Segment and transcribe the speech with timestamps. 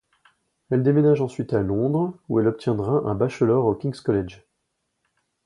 [0.71, 4.43] Elle déménage ensuite à Londres où elle obtiendra un bachelor au King's College.